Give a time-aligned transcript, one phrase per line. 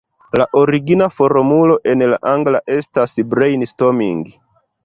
[0.41, 4.21] La origina formulo en la angla estas "brainstorming".